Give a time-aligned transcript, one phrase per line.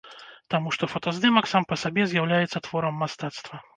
[0.53, 3.63] Таму што фотаздымак сам па сабе з'яўляецца творам мастацтва.